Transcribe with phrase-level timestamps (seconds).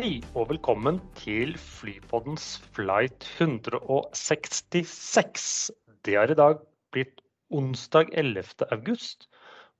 [0.00, 5.68] Hei og velkommen til Flypoddens flight 166.
[6.08, 6.56] Det har i dag
[6.88, 7.20] blitt
[7.52, 8.64] onsdag 11.
[8.72, 9.28] august.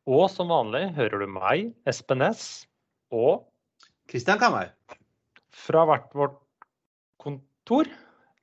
[0.04, 2.68] Og som vanlig hører du meg, Espen Næss,
[3.08, 3.48] og
[4.12, 4.76] Kristian Kammer.
[5.56, 6.36] fra hvert vårt
[7.16, 7.88] kontor,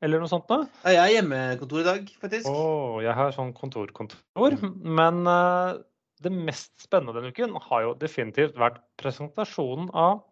[0.01, 0.65] eller noe sånt noe.
[0.81, 2.49] Jeg er hjemmekontor i dag, faktisk.
[2.49, 4.57] Å, jeg har sånn kontorkontor.
[4.81, 5.77] Men uh,
[6.25, 10.25] det mest spennende denne uken har jo definitivt vært presentasjonen av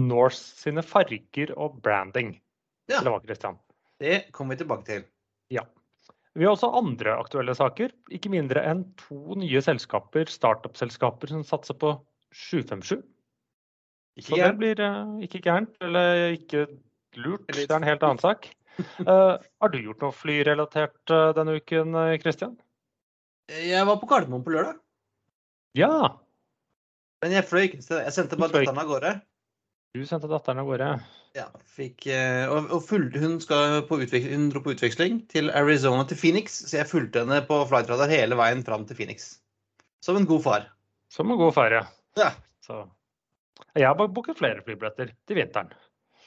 [0.00, 2.36] Norse sine farger og branding.
[2.88, 3.00] Ja.
[3.00, 3.58] Eller hva, Christian?
[4.00, 5.06] Det kommer vi tilbake til.
[5.52, 5.64] Ja.
[6.38, 7.92] Vi har også andre aktuelle saker.
[8.14, 11.96] Ikke mindre enn to nye selskaper, startup-selskaper som satser på
[12.34, 13.02] 757.
[14.18, 16.64] Så det blir eh, ikke gærent, eller ikke
[17.18, 17.46] lurt.
[17.54, 18.48] Det er en helt annen sak.
[19.02, 22.22] Uh, har du gjort noe flyrelatert uh, denne uken, Kristian?
[22.22, 22.56] Christian?
[23.48, 24.80] Jeg var på Gardermoen på lørdag,
[25.78, 26.18] Ja,
[27.22, 27.80] men jeg fløy ikke.
[27.82, 29.12] Jeg sendte bare datteren av gårde.
[29.96, 30.88] Du sendte datteren av gårde.
[31.36, 36.58] Ja, fikk, eh, og, og fulgte, hun, hun dro på utveksling til Arizona til Phoenix,
[36.68, 39.30] så jeg fulgte henne på flightradar hele veien fram til Phoenix.
[40.04, 40.68] Som en god far.
[41.12, 41.76] Som en god far,
[42.18, 42.32] Ja.
[42.64, 42.82] Så.
[43.74, 45.70] Jeg har booket flere flybilletter til vinteren.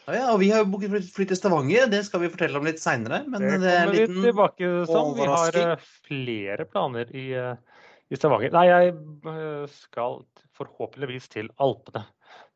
[0.07, 2.81] Ja, ja, og vi har booket fly- til Stavanger, det skal vi fortelle om litt
[2.81, 3.21] seinere.
[3.29, 5.13] Men Det det, er en liten tilbake som.
[5.17, 8.51] Vi har eh, flere planer i, eh, i Stavanger.
[8.57, 10.23] Nei, jeg skal
[10.57, 12.07] forhåpentligvis til Alpene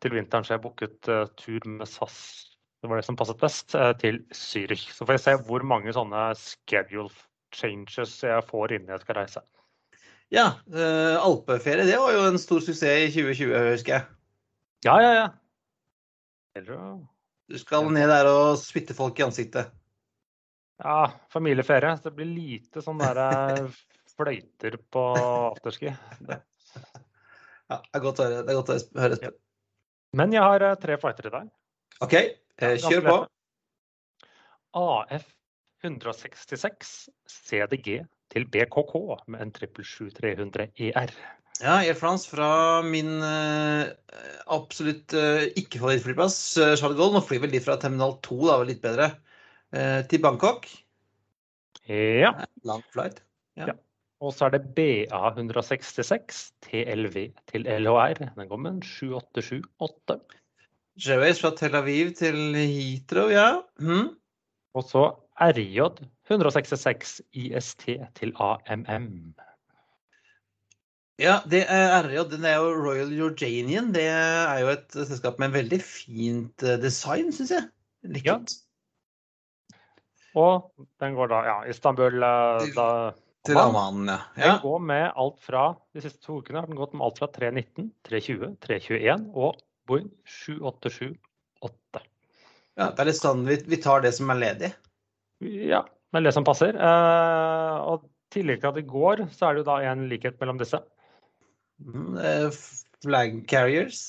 [0.04, 2.18] til vinteren, så jeg booket uh, tur med SAS.
[2.84, 4.88] Det var det som passet best, uh, til Zürich.
[4.94, 7.10] Så får jeg se hvor mange sånne schedule
[7.56, 9.42] changes jeg får innen jeg skal reise.
[10.34, 14.08] Ja, uh, alpeferie, det var jo en stor suksess i 2020, husker jeg.
[14.86, 15.28] Ja, ja, ja.
[16.56, 17.00] Eller
[17.50, 19.72] Du skal ned der og spytte folk i ansiktet.
[20.82, 21.94] Ja, familieferie.
[21.98, 23.70] Så det blir lite sånn der
[24.16, 25.06] fløyter på
[25.54, 25.94] afterski.
[26.28, 26.42] Det-
[27.66, 28.42] Ja, det er godt å høre.
[28.46, 29.30] Det er godt å høre.
[30.16, 30.22] Ja.
[30.22, 31.48] Men jeg har eh, tre fighter i dag.
[32.06, 33.16] OK, eh, kjør på.
[34.76, 35.26] AF
[35.84, 36.94] 166
[37.28, 38.94] CDG til BKK
[39.28, 41.12] med en 777-300 ER.
[41.60, 43.86] Ja, Air France fra min uh,
[44.52, 48.84] absolutt uh, ikke-favorittflyplass, uh, Gold, Nå flyr vel de fra terminal 2, da, vel litt
[48.84, 49.14] bedre,
[50.08, 50.68] til Bangkok.
[51.88, 52.32] Ja.
[52.68, 53.20] Lang flight.
[54.24, 57.18] Og så er det BA 166 TLV
[57.52, 58.22] til LHR.
[58.38, 60.22] Den går med en 7878.
[60.96, 63.50] Airways fra Tel Aviv til Heathrow, ja.
[63.80, 64.14] Mhm.
[64.76, 65.82] Og så RJ
[66.30, 69.36] 166 IST til AMM.
[71.20, 72.24] Ja, det er RJ.
[72.32, 73.94] Den er jo Royal Jordanian.
[73.96, 77.68] Det er jo et selskap med en veldig fint eh, design, syns jeg.
[78.04, 78.28] Likt.
[78.28, 78.40] Ja.
[80.36, 82.88] Og den går da ja, Istanbul eh, da,
[83.46, 83.68] Til ja.
[83.70, 84.56] ja.
[84.56, 87.30] Den går med alt fra de siste to ukene har den gått med alt fra
[87.30, 92.02] 319, 320, 321 og Boeing 7878.
[92.74, 92.90] ja.
[92.90, 94.72] Det er litt sånn vi, vi tar det som er ledig.
[95.46, 95.84] Ja,
[96.16, 96.74] men det som passer.
[96.74, 100.42] Eh, og i tillegg til at det går, så er det jo da en likhet
[100.42, 100.82] mellom disse.
[101.86, 102.48] Eh,
[103.06, 104.02] Flag carriers.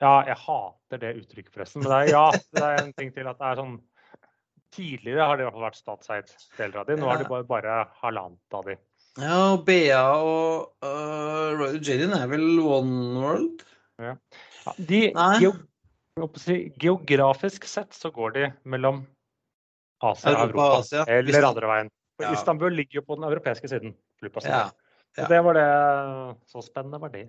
[0.00, 3.28] Ja, jeg hater det uttrykket forresten, men det er, ja, det er en ting til
[3.28, 3.74] at det er sånn
[4.74, 7.46] Tidligere har det i hvert fall vært statseid deler av de, nå er det bare,
[7.48, 8.76] bare halvannet av de.
[9.18, 13.64] Ja, og BA og uh, Royal Jadian er vel One World?
[14.00, 14.14] Ja,
[14.78, 15.50] de, jeg
[16.20, 19.02] håper å si, geografisk sett så går de mellom
[20.00, 21.02] Asia og Europa, Asia.
[21.10, 21.90] eller andre veien.
[22.20, 22.30] Ja.
[22.36, 23.96] Istanbul ligger jo på den europeiske siden.
[24.44, 24.68] Ja.
[25.16, 25.68] Så det var det.
[26.46, 27.26] Så spennende var det.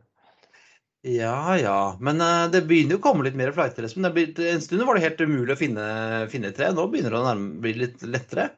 [1.03, 1.77] Ja ja.
[1.99, 3.83] Men øh, det begynner jo å komme litt mer flighter.
[3.87, 4.03] Espen.
[4.05, 5.85] Det blir- En stund var det helt umulig å finne,
[6.29, 6.67] finne tre.
[6.73, 8.51] Nå begynner det å nærme, bli litt lettere.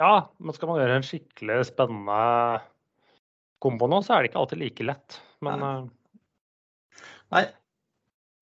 [0.00, 2.62] Ja, men skal man gjøre en skikkelig spennende
[3.60, 5.18] kombo nå, så er det ikke alltid like lett.
[5.42, 5.88] Men eh,
[7.32, 7.44] Nei.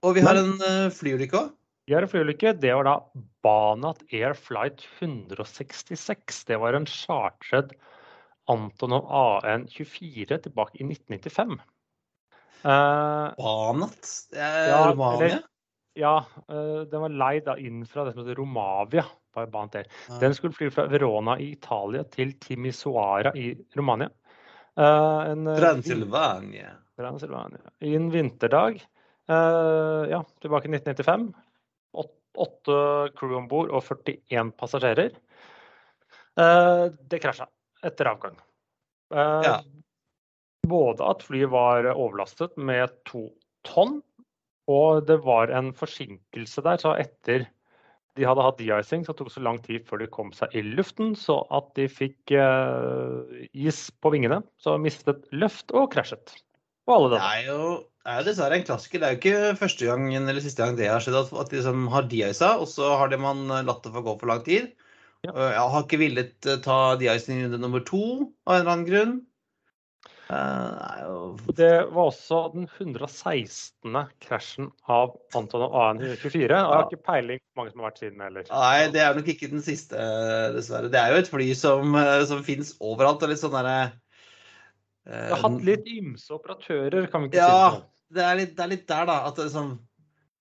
[0.05, 1.49] Og vi har Men- en øh, flyulykke òg.
[1.89, 2.53] vi har en flyulykke.
[2.61, 3.01] Det var da
[3.43, 6.45] Banat Air Flight 166.
[6.45, 7.73] Det var en chartred
[8.49, 11.59] Antonov AN24 tilbake i 1995.
[12.65, 14.09] Eh, Banat.
[14.35, 15.27] Er Ja, Romania.
[15.27, 15.43] eller-
[15.95, 19.05] ja, uh, den var leid inn fra det som heter Romavia.
[19.37, 20.19] Ja.
[20.19, 24.09] Den skulle fly fra Verona i Italia til Timisoara i Romania.
[24.77, 26.71] Eh, en, eh, Transylvania.
[26.99, 27.61] Transylvania.
[27.81, 28.83] I en vinterdag.
[29.29, 31.35] eh, ja, tilbake i 1995.
[31.95, 35.11] Åt- Åtte crew om bord og 41 passasjerer.
[36.39, 37.47] Eh, det krasja
[37.83, 38.37] etter avgang.
[39.15, 39.61] Eh, Ja.
[40.69, 43.29] Både at flyet var overlastet med to
[43.67, 44.01] tonn,
[44.69, 46.81] og det var en forsinkelse der.
[46.83, 47.47] Så etter
[48.19, 50.65] de hadde hatt de-icing, så tok det så lang tid før de kom seg i
[50.67, 54.41] luften, så at de fikk eh, is på vingene.
[54.63, 56.35] Så mistet løft og krasjet.
[56.89, 57.63] Og Det er jo,
[58.03, 59.03] det er jo dessverre en klassiker.
[59.03, 61.87] Det er jo ikke første gang eller siste gang det har skjedd at, de som
[61.93, 64.73] har de-isa, og så har det man latt det få gå for lang tid.
[65.27, 65.35] Ja.
[65.35, 68.03] Jeg har ikke villet eh, ta de-icing runde nummer to
[68.49, 69.17] av en eller annen grunn.
[70.29, 73.95] Eh, Det var også den 116.
[74.21, 76.45] krasjen av Antonov AN24.
[76.45, 78.45] Og jeg har ikke peiling på hvor mange som har vært siden heller.
[78.53, 80.03] Nei, det er nok ikke den siste,
[80.57, 80.91] dessverre.
[80.93, 83.23] Det er jo et fly som, eh, som fins overalt.
[83.25, 83.93] og litt sånn derre
[85.09, 87.87] Det har hatt litt ymse operatører, kan vi ikke Ja, si det sånn.
[88.19, 89.21] det er litt, det er litt der, da.
[89.29, 89.79] At det sånn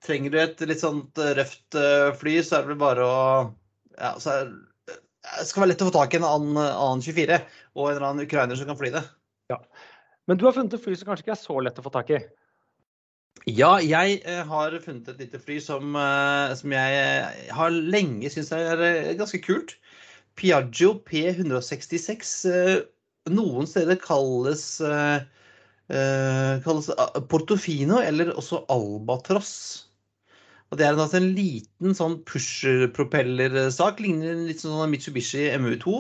[0.04, 3.54] Trenger du et litt sånt eh, røft eh, fly, så er det vel bare å
[3.98, 7.42] Ja, så er det skal være lett å få tak i en annen 24
[7.76, 9.02] og en eller annen ukrainer som kan fly det.
[10.28, 12.12] Men du har funnet et fly som kanskje ikke er så lett å få tak
[12.12, 12.20] i?
[13.48, 18.32] Ja, jeg eh, har funnet et lite fly som, eh, som jeg eh, har lenge
[18.34, 19.78] syntes er ganske kult.
[20.38, 22.34] Piaggio P166.
[22.52, 22.78] eh,
[23.32, 24.64] Noen steder kalles
[25.88, 26.88] kalles
[27.32, 29.54] Portofino eller også Albatross.
[30.72, 34.02] Og Det er altså en liten sånn pusherpropellersak.
[34.04, 35.94] Ligner litt sånn Mitsubishi MU2.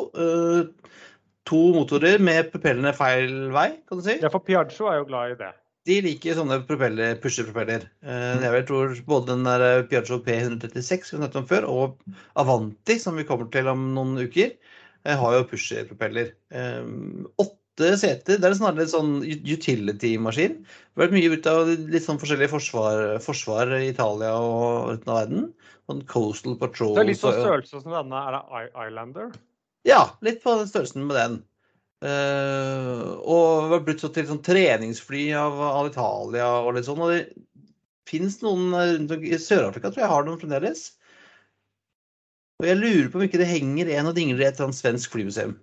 [1.47, 4.17] To motorer med propellene feil vei, kan du si.
[4.19, 5.53] Ja, for Piaggio er jo glad i det.
[5.88, 7.85] De liker sånne propeller, pusherpropeller.
[8.03, 12.17] Eh, Jeg vel tror både den der eh, Piaggio P136 vi snakket om før, og
[12.35, 14.51] Avanti, som vi kommer til om noen uker,
[15.05, 16.33] eh, har jo pusherpropeller.
[17.39, 18.41] Åtte seter.
[18.41, 20.59] Det er snarere en sånn utility-maskin.
[20.97, 25.21] Har vært mye ut av litt sånn forskjellige forsvar, forsvar i Italia og resten av
[25.21, 25.51] verden.
[25.88, 26.97] Sånn Coastal Patrol.
[26.97, 28.23] Det er litt sånn størrelse som denne.
[28.27, 29.31] Er det Islander?
[29.88, 31.38] Ja, litt på den størrelsen med den.
[32.04, 35.56] Uh, og var blitt så til sånn treningsfly av,
[35.89, 37.01] Italia og litt sånn.
[37.01, 37.22] Og det
[38.07, 40.84] fins noen rundt om i Sør-Afrika, tror jeg har noen fremdeles.
[42.62, 45.56] Og jeg lurer på om ikke det henger en og dingler i et svensk flymuseum.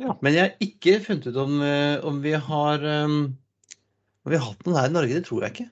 [0.00, 0.14] Ja.
[0.22, 3.16] Men jeg har ikke funnet ut om, eh, om vi har um,
[4.22, 5.16] Om vi har hatt noen her i Norge.
[5.18, 5.66] Det tror jeg ikke.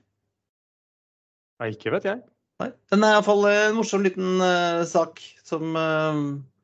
[1.61, 2.19] Nei, ikke vet jeg.
[2.61, 2.67] Nei.
[2.91, 6.56] Den er iallfall en morsom liten uh, sak som eh, s-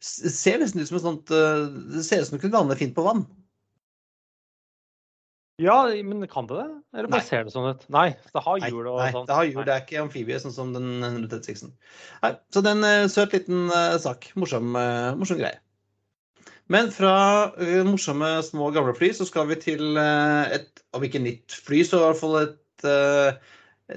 [0.00, 2.96] ser nesten ut som et sånt eh, Det ser ut som det kunne lande fint
[2.96, 3.26] på vann.
[5.60, 6.68] Ja, men kan det det?
[6.96, 7.26] Eller bare Nei.
[7.28, 7.82] ser det sånn ut?
[7.92, 9.26] Nei, det har hjul og nei, sånn.
[9.28, 11.74] det har hjul, det er ikke amfibie sånn som den 136-en.
[12.22, 14.30] Nei, Så det er en eh, søt liten eh, sak.
[14.40, 14.72] Morsom,
[15.20, 15.60] morsom greie.
[16.72, 17.12] Men fra
[17.84, 22.04] morsomme små gamle fly så skal vi til et, om ikke nytt fly, så i
[22.06, 22.86] hvert fall et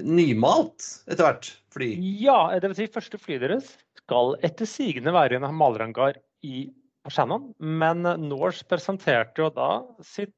[0.02, 1.90] nymalt etter hvert fly.
[2.22, 3.74] Ja, det vil si første flyet deres
[4.04, 6.66] skal etter sigende være i en malerhangar i
[7.12, 10.32] Shannon, men Norse presenterte jo da sitt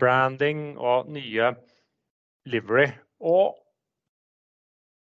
[0.00, 1.52] branding og nye
[2.46, 2.90] livery.
[3.20, 3.56] Og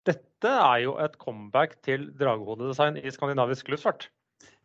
[0.08, 4.08] dette er jo et comeback til dragehodedesign i skandinavisk luftfart.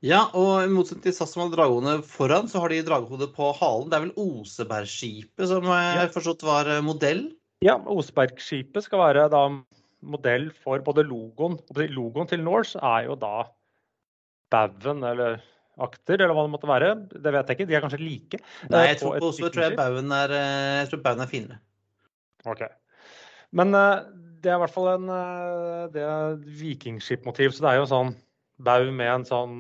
[0.03, 3.49] Ja, og i motsetning til SAS som hadde dragehode foran, så har de dragehode på
[3.59, 3.89] halen.
[3.91, 5.99] Det er vel Osebergskipet som jeg Ja.
[6.05, 7.35] har forstått var eh, modell?
[7.65, 9.43] Ja, Osebergskipet skal være da
[9.99, 11.57] modell for både logoen
[11.91, 13.49] Logoen til Norse er jo da
[14.53, 15.41] baugen eller
[15.79, 16.87] akter, eller hva det måtte være.
[17.11, 17.67] Det vet jeg ikke.
[17.69, 18.39] De er kanskje like.
[18.71, 21.59] Nei, eh, jeg tror også tror jeg baugen er, eh, jeg tror baugen er finere.
[22.49, 22.63] Ok.
[23.55, 24.07] Men eh,
[24.43, 25.11] det er i hvert fall en
[25.93, 28.11] det er vikingskipmotiv, så det er jo sånn
[28.63, 29.55] baug med en sånn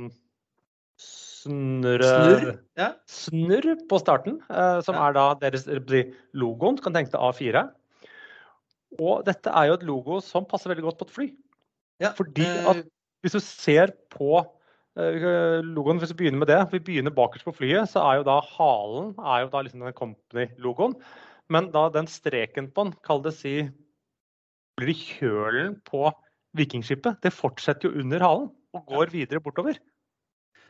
[0.99, 2.09] snurre...
[2.09, 2.53] Snurr?
[2.79, 2.89] Ja.
[3.07, 5.07] snurr på starten, eh, som Ja.
[5.07, 5.67] er da deres
[6.33, 6.75] logoen.
[6.75, 7.69] Du kan tenke deg A4.
[8.97, 11.27] Og dette er jo et logo som passer veldig godt på et fly.
[12.01, 12.13] ja.
[12.17, 12.81] Fordi eh, at
[13.21, 14.39] hvis du ser på
[14.97, 18.29] eh, logoen, hvis du begynner med det, vi begynner bakerst på flyet, så er jo
[18.29, 20.95] da halen er jo da liksom den company-logoen.
[21.49, 23.55] Men da den streken på den, kall det si,
[24.79, 26.07] blir kjølen på
[26.57, 29.77] vikingskipet, det fortsetter jo under halen og går videre bortover.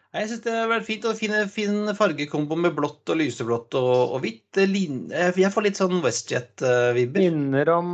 [0.10, 1.04] Jeg syns det har vært fint.
[1.06, 4.58] og Fin, fin fargekombo med blått og lyseblått og, og hvitt.
[4.58, 7.22] Jeg får litt sånn Westjet-vibber.
[7.28, 7.92] Minner om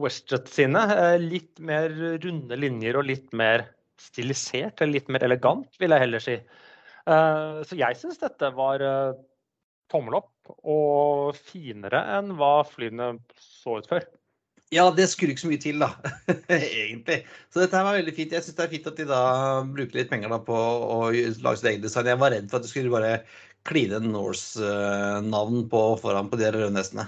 [0.00, 0.86] WestJet sine.
[0.96, 1.92] eh, Litt mer
[2.22, 3.66] runde linjer og litt mer
[4.00, 6.38] stilisert, eller litt mer elegant, vil jeg heller si.
[6.38, 9.12] Eh, Så jeg syns dette var eh,
[9.92, 14.08] tommel opp og finere enn hva flyene så ut før.
[14.72, 15.90] Ja, det skulle ikke så mye til, da.
[16.48, 17.22] Egentlig.
[17.52, 18.32] Så dette her var veldig fint.
[18.32, 19.22] Jeg syns det er fint at de da
[19.68, 22.08] bruker litt penger da på å lage sitt eget design.
[22.08, 23.16] Jeg var redd for at de skulle bare
[23.68, 27.04] kline Norse-navn på foran på de rødnesene.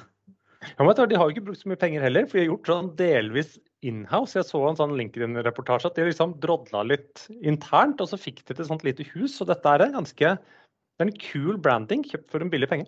[0.64, 2.90] Ja, De har jo ikke brukt så mye penger heller, for de har gjort sånn
[3.00, 4.36] delvis inhouse.
[4.38, 8.54] Jeg så en sånn LinkedIn-reportasje at de liksom drodla litt internt, og så fikk de
[8.54, 9.36] til et sånt lite hus.
[9.36, 10.36] Så dette er en ganske
[10.94, 12.86] det er en kul branding kjøpt for en billig penge.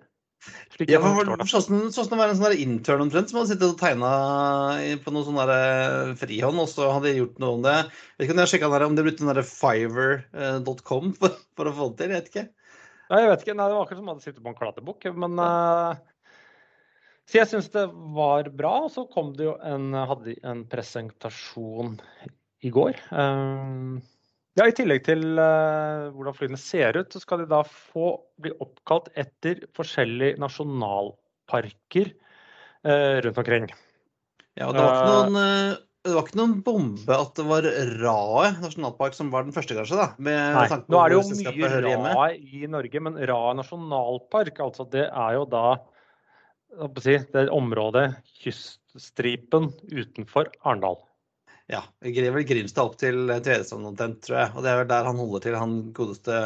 [0.86, 4.10] Ja, for, sånn, sånn det var en sånn intern omtrent som hadde sittet og tegna
[5.02, 7.76] på noe sånn eh, frihånd, og så hadde de gjort noe om det.
[7.80, 11.96] Jeg vet ikke om jeg sjekka om det brukte fiver.com for, for, å få det
[11.98, 12.12] til.
[12.12, 12.46] Jeg vet ikke.
[13.06, 13.56] Nei, jeg vet ikke.
[13.56, 15.08] Nei, det var akkurat som om de hadde sittet på en klatrebukk.
[15.24, 15.94] Men uh,
[17.26, 17.86] så jeg syns det
[18.18, 18.74] var bra.
[18.86, 21.96] Og så kom det jo en, hadde en presentasjon
[22.66, 22.98] i går.
[23.10, 23.98] Um,
[24.56, 28.54] ja, I tillegg til uh, hvordan flyene ser ut, så skal de da få bli
[28.64, 33.68] oppkalt etter forskjellige nasjonalparker uh, rundt omkring.
[34.56, 37.68] Ja, og det var ikke noen, uh, var ikke noen bombe at det var
[38.00, 39.98] Rae nasjonalpark som var den første, kanskje?
[40.00, 40.08] da?
[40.24, 45.36] Nei, nå er det jo mye Rae i Norge, men Rae nasjonalpark, altså det er
[45.36, 45.66] jo da
[47.00, 48.08] si, det området,
[48.40, 50.98] kyststripen utenfor Arendal.
[51.72, 51.82] Ja.
[52.06, 54.52] Jeg vel Grimstad opp til Tvedestrand omtrent, tror jeg.
[54.54, 56.36] Og det er vel der han holder til, han godeste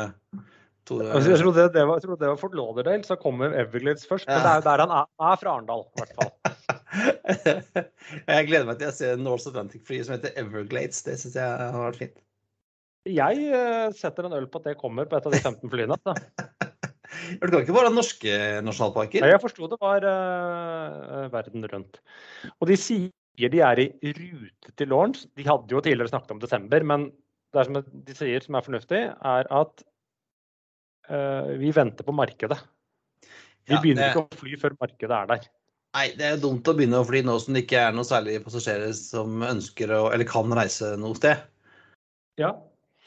[0.89, 4.27] Tore altså, Jeg trodde det var, det var Fort Lauderdale, så kommer Everglades først.
[4.29, 4.39] Ja.
[4.39, 6.33] Men det er jo der han er, er fra Arendal, i hvert fall.
[8.33, 11.05] jeg gleder meg til å se North Atlantic-flyet som heter Everglades.
[11.07, 12.19] Det syns jeg har vært fint.
[13.09, 15.97] Jeg uh, setter en øl på at det kommer på et av de 15 flyene.
[16.01, 18.35] Det kan ikke være norske
[18.65, 19.25] nasjonalparker?
[19.25, 22.03] Nei, jeg forsto det var uh, verden rundt.
[22.59, 23.09] Og de sier
[23.49, 25.25] de er i rute til launch.
[25.39, 27.09] De hadde jo tidligere snakket om desember, men
[27.55, 29.85] det som de sier som er fornuftig, er at
[31.11, 32.59] uh, vi venter på markedet.
[33.67, 34.11] Vi ja, begynner det...
[34.13, 35.49] ikke å fly før markedet er der.
[35.97, 38.37] Nei, det er dumt å begynne å fly nå som det ikke er noe særlig
[38.45, 41.41] passasjerer som ønsker å, eller kan reise noe sted.
[42.39, 42.53] Ja.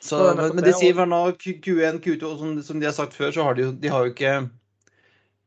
[0.04, 3.32] Så, men, men de sier vel nå Q1, Q2, som, som, de har sagt før,
[3.32, 4.34] så har de jo de har jo ikke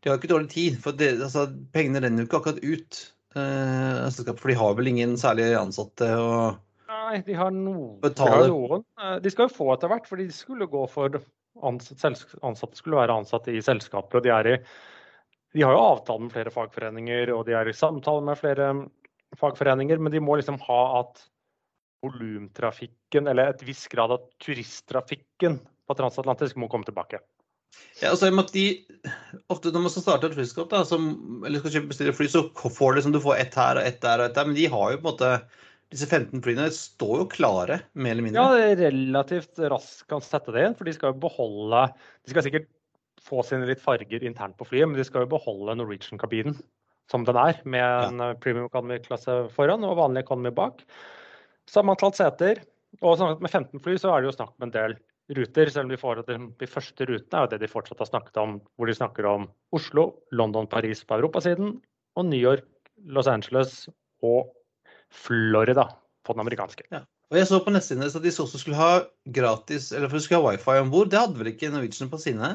[0.01, 0.79] de har ikke dårlig tid.
[0.81, 3.03] For det, altså, pengene renner jo ikke akkurat ut.
[3.37, 6.31] Eh, for de har vel ingen særlig ansatte å
[6.87, 7.99] Nei, de har noen.
[8.01, 8.47] betale?
[8.47, 8.85] De, noen.
[9.03, 11.19] Eh, de skal jo få etter hvert, for de skulle gå for
[11.67, 12.13] ansatte,
[12.47, 14.21] ansatte skulle være ansatte i selskaper.
[14.21, 14.57] og de, er i,
[15.57, 18.71] de har jo avtale med flere fagforeninger og de er i samtale med flere
[19.37, 21.25] fagforeninger, men de må liksom ha at
[22.05, 27.21] volumtrafikken, eller et viss grad av turisttrafikken på transatlantisk må komme tilbake.
[28.01, 28.65] Ja, altså, de,
[29.53, 31.07] ofte Når man skal starte et flyskap, da, som,
[31.47, 34.21] eller skal bestille fly, så får du, liksom, du får ett her og ett der
[34.21, 34.51] og ett der.
[34.51, 35.33] Men de har jo på en måte
[35.95, 38.43] disse 15 flyene står jo klare, mer eller mindre.
[38.43, 40.79] Ja, det er relativt raskt kan sette det inn.
[40.79, 41.85] For de skal jo beholde
[42.27, 42.73] De skal sikkert
[43.27, 46.59] få sine litt farger internt på flyet, men de skal jo beholde Norwegian-kabinen
[47.11, 48.33] som den er, med en ja.
[48.43, 50.83] premium economy-klasse foran og vanlig economy bak.
[51.71, 52.65] Samme antall seter.
[52.99, 54.97] Og sånn med 15 fly så er det jo snakk om en del
[55.35, 58.39] ruter, selv om de, får, de første rutene er jo det de fortsatt har snakket
[58.41, 61.77] om, hvor de snakker om Oslo, London, Paris på europasiden,
[62.17, 62.67] og New York,
[63.11, 63.89] Los Angeles
[64.25, 64.53] og
[65.13, 65.89] Florida
[66.25, 66.87] på den amerikanske.
[66.93, 67.03] Ja.
[67.31, 69.01] Og jeg så på nettsiden at de også skulle ha
[69.35, 71.11] gratis, eller for de skulle ha wifi om bord.
[71.11, 72.53] Det hadde vel ikke Norwegian på sine?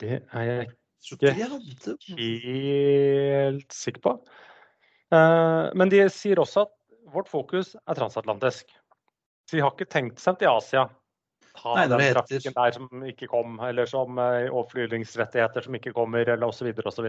[0.00, 0.70] Det er jeg
[1.12, 1.34] ikke
[2.16, 4.14] helt sikker på.
[5.12, 6.72] Eh, men de sier også at
[7.12, 8.72] vårt fokus er transatlantisk.
[9.44, 10.86] Så de har ikke tenkt seg til Asia
[11.58, 16.24] ta Nei, den trafikken der som ikke kom, eller som uh, overflyvningsrettigheter som ikke kommer,
[16.24, 16.70] eller osv.
[16.72, 17.08] osv.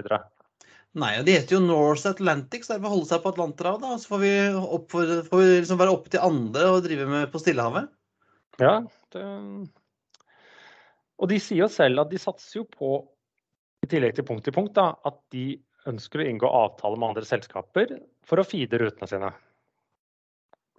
[1.00, 4.02] Nei, og de heter jo North Atlantic, så de får holde seg på Atlanterhavet.
[4.04, 4.34] Så får vi,
[4.78, 7.90] opp, får vi liksom være oppe til andre og drive med på Stillehavet.
[8.62, 8.76] Ja,
[9.16, 9.24] det...
[11.18, 12.92] og de sier jo selv at de satser jo på,
[13.82, 15.56] i tillegg til punkt til punkt, da, at de
[15.90, 19.34] ønsker å inngå avtale med andre selskaper for å feede rutene sine.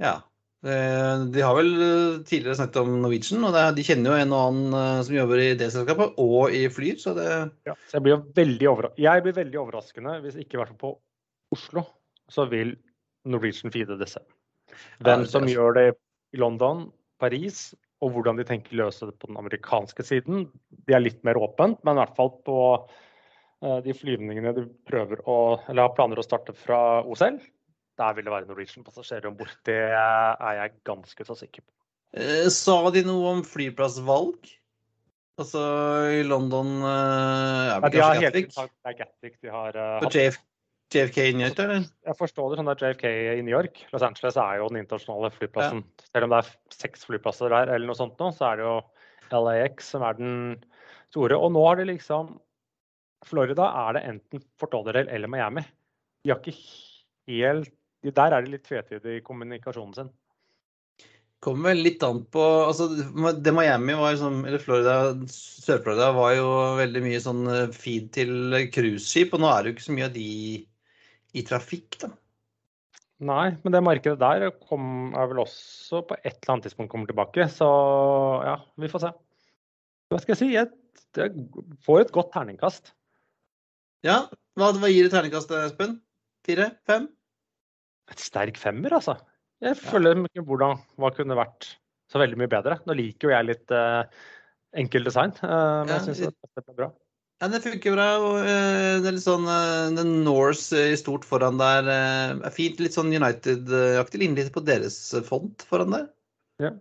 [0.00, 0.34] Ja, Eh,
[0.64, 4.76] de har vel eh, tidligere snakket om Norwegian, og de kjenner jo en og annen
[4.78, 7.26] eh, som jobber i det selskapet og i Flyr, så det
[7.68, 10.92] ja, så jeg, blir veldig jeg blir veldig overraskende hvis ikke i hvert fall på
[11.52, 11.85] Oslo
[12.33, 12.73] så vil
[13.28, 14.23] Norwegian feede disse.
[15.04, 15.88] Hvem som gjør det
[16.33, 16.87] i London,
[17.21, 20.47] Paris, og hvordan de tenker løse det på den amerikanske siden,
[20.88, 22.59] det er litt mer åpent, men i hvert fall på
[23.85, 25.37] de flyvningene de prøver å,
[25.71, 27.38] eller har planer å starte fra OCL,
[28.01, 29.53] der vil det være Norwegian-passasjerer om bord.
[29.67, 31.71] Det er jeg ganske så sikker på.
[32.15, 34.51] Eh, sa de noe om flyplassvalg?
[35.43, 35.61] Altså
[36.15, 40.37] i London uh, ja, de helt det er Gatwick de har uh, JF,
[40.95, 41.89] JFK i New York, eller?
[42.07, 43.83] Jeg forstår det sånn at JFK i New York.
[43.91, 45.83] Los Angeles er jo den internasjonale flyplassen.
[45.83, 46.07] Ja.
[46.13, 48.77] Selv om det er seks flyplasser der, eller noe sånt nå, så er det jo
[49.35, 50.35] LAX som er den
[51.11, 51.35] store.
[51.35, 52.37] Og nå har de liksom
[53.27, 55.65] Florida er det enten Fort Lauderdale eller Miami.
[56.23, 56.55] De har ikke
[57.33, 57.73] helt
[58.13, 60.13] der er de litt tvetydige i kommunikasjonen sin.
[61.45, 62.87] Kommer vel litt an på altså
[63.45, 64.95] Det Miami var liksom, eller Florida,
[65.29, 69.77] Sør-Florida var jo veldig mye sånn eh, feed til cruiseskip, og nå er det jo
[69.77, 70.29] ikke så mye av de
[71.35, 72.13] i trafikk, da.
[73.25, 77.09] Nei, men det markedet der kom, er vel også på et eller annet tidspunkt kommer
[77.09, 77.47] tilbake.
[77.53, 77.69] Så
[78.45, 79.13] ja, vi får se.
[80.11, 80.49] Hva skal jeg si?
[80.55, 80.71] Jeg,
[81.19, 81.47] jeg
[81.87, 82.93] får et godt terningkast.
[84.05, 84.25] Ja,
[84.59, 85.99] hva, hva gir du terningkast, Espen?
[86.45, 86.73] Fire?
[86.91, 87.07] Fem?
[88.13, 89.15] Et sterk femmer, altså.
[89.65, 91.71] Jeg føler ikke hvordan hva kunne vært
[92.13, 92.77] så veldig mye bedre.
[92.85, 94.03] Nå liker jo jeg litt uh,
[94.77, 96.91] enkel design, uh, men Ja, jeg syns det ble bra.
[97.43, 98.09] Ja, det funker bra.
[98.21, 102.83] og uh, Det er litt sånn uh, Den Norse i stort foran der er fint.
[102.83, 104.21] Litt sånn United-aktig.
[104.21, 104.99] Ligner litt på deres
[105.31, 106.07] font foran der.
[106.63, 106.75] Ja.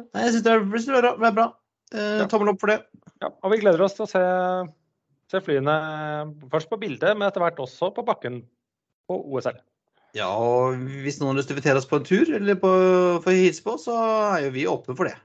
[0.00, 1.50] Nei, jeg syns det, er- det er bra.
[1.94, 2.26] Er Ja.
[2.32, 2.80] Tommel opp for det.
[3.22, 4.22] Ja, og vi gleder oss til å se,
[5.32, 5.76] se flyene
[6.52, 8.40] først på bildet, men etter hvert også på bakken
[9.08, 9.60] på OSL.
[10.16, 12.70] Ja, og hvis noen har lyst til å invitere oss på en tur eller på,
[13.20, 13.96] for å hilse på, så
[14.32, 15.16] er jo vi åpne for det.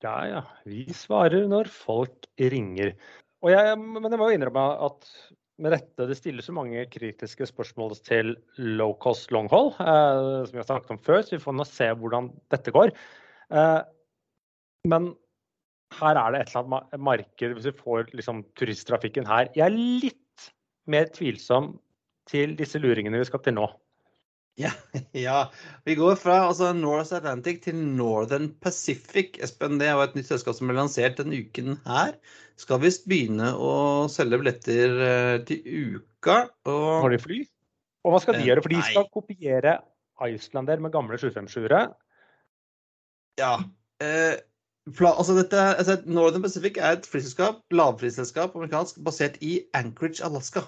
[0.00, 0.44] Ja, ja.
[0.64, 2.94] Vi svarer når folk ringer.
[3.44, 5.08] Jeg, men jeg må jo innrømme at
[5.60, 8.32] med dette det stilles så mange kritiske spørsmål til
[8.80, 11.66] low cost long haul, eh, som vi har snakket om før, så vi får nå
[11.68, 12.94] se hvordan dette går.
[13.52, 13.80] Eh,
[14.88, 15.10] men
[16.00, 19.74] her er det et eller annet marked, hvis vi får liksom, turisttrafikken her Jeg er
[19.74, 20.50] litt
[20.88, 21.74] mer tvilsom
[22.30, 23.68] til disse luringene vi skal til nå.
[24.64, 24.70] Ja,
[25.16, 25.38] ja.
[25.86, 29.38] Vi går fra altså, North Atlantic til Northern Pacific.
[29.44, 32.16] Espen, det er jo et nytt selskap som ble lansert denne uken her.
[32.60, 33.70] Skal visst begynne å
[34.12, 35.62] selge billetter eh, til
[35.96, 36.42] uka.
[36.68, 37.38] Og Har de fly?
[38.04, 38.62] Og hva skal de Eh, gjøre?
[38.66, 38.90] For de nei.
[38.90, 39.78] skal kopiere
[40.28, 41.82] Icelander med gamle 757-ere.
[43.40, 43.54] ja
[44.04, 44.36] eh,
[44.96, 50.66] pla- altså dette, altså Northern Pacific er et flyselskap, lavprisselskap amerikansk, basert i Anchorage, Alaska.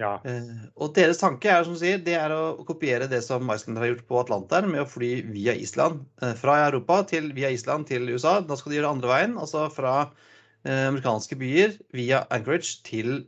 [0.00, 0.12] Ja.
[0.26, 3.90] Eh, og deres tanke er som sier, det er å kopiere det som Iceland har
[3.92, 6.02] gjort på Atlanteren, med å fly via Island.
[6.22, 8.38] Eh, fra Europa til, via Island til USA.
[8.46, 13.26] Da skal de gjøre andre veien, altså fra eh, amerikanske byer via Anchorage til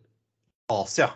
[0.73, 1.13] Asia.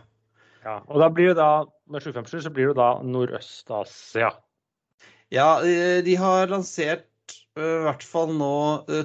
[0.65, 4.35] Ja, og da blir det da, med 757 så blir det da Nordøst-Asia.
[5.33, 7.09] Ja, de har lansert
[7.59, 8.53] i hvert fall nå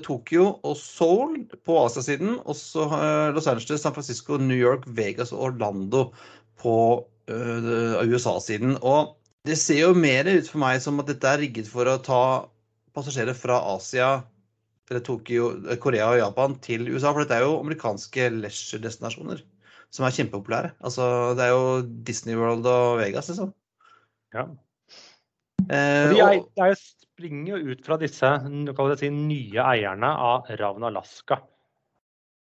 [0.06, 2.38] Tokyo og Seoul på Asia-siden.
[2.44, 6.06] Og så eh, Los Angeles, San Francisco, New York, Vegas og Orlando
[6.64, 6.76] på
[7.30, 8.78] eh, USA-siden.
[8.82, 9.16] Og
[9.48, 12.24] det ser jo mer ut for meg som at dette er rigget for å ta
[12.96, 14.12] passasjerer fra Asia,
[14.90, 17.12] eller Tokyo, eh, Korea og Japan til USA.
[17.12, 19.44] For dette er jo amerikanske leisure-destinasjoner
[19.94, 20.74] som er kjempepopulære.
[20.82, 21.06] Altså,
[21.38, 21.66] det er jo
[22.08, 23.54] Disney World og Vegas, liksom.
[24.34, 24.48] Ja.
[25.70, 26.80] Eh, jeg, jeg, er, er
[27.14, 28.30] springer jo ut fra disse
[29.00, 31.40] si, nye eierne av Ravn Alaska.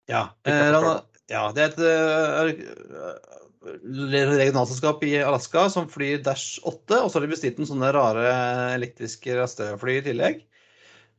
[0.10, 0.94] Ja, eh, Rana,
[1.30, 7.26] ja det er et eh, regionalselskap i Alaska som flyr Dash 8, og så har
[7.26, 8.30] de bestilt en sånne rare
[8.78, 10.40] elektriske rastefly i tillegg.